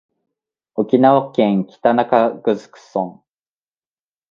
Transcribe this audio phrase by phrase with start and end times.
[0.73, 2.55] 沖縄県北中城
[2.91, 3.23] 村